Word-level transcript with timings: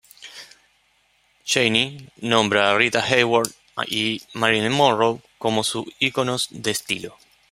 Jayne 1.45 2.11
nombra 2.23 2.71
a 2.71 2.75
Rita 2.75 3.03
Hayworth 3.03 3.53
y 3.87 4.19
Marilyn 4.33 4.71
Monroe 4.71 5.21
como 5.37 5.63
sus 5.63 5.85
iconos 5.99 6.47
de 6.49 6.71
estilo. 6.71 7.15